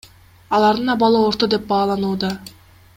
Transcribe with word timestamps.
Алардын 0.59 0.89
абалы 0.95 1.21
орто 1.27 1.49
деп 1.53 1.69
бааланууда. 1.73 2.35